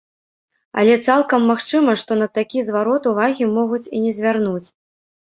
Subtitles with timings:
[0.81, 4.67] Але цалкам магчыма, што на такі зварот увагі могуць і не звярнуць.